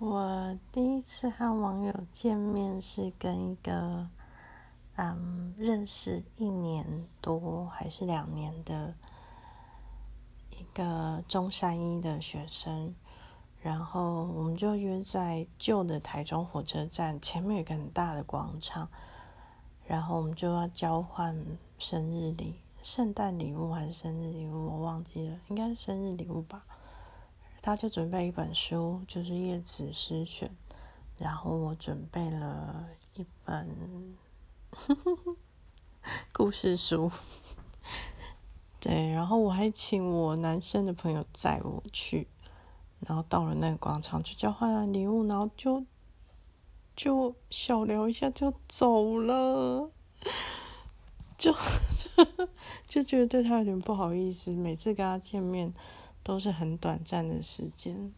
[0.00, 4.08] 我第一次和网友见面是跟一个
[4.96, 8.94] 嗯认识一年多还是两年的
[10.48, 12.94] 一个中山一的学生，
[13.60, 18.88] 然后我们就约在旧的台中火车站前面有个很大的广场，
[19.84, 21.36] 然后我们就要交换
[21.76, 26.64] 生日礼、圣诞礼物还是生日礼物，我忘记了，应该是生日礼物吧。
[27.62, 30.50] 他就准备一本书，就是叶子诗选，
[31.18, 34.16] 然后我准备了一本
[36.32, 37.12] 故事书，
[38.80, 42.26] 对，然后我还请我男生的朋友载我去，
[43.00, 45.84] 然后到了那个广场去交换完礼物，然后就
[46.96, 49.90] 就小聊一下就走了，
[51.36, 51.54] 就
[52.88, 55.74] 就觉得对他有点不好意思，每次跟他见面。
[56.22, 58.12] 都是很短暂的时间，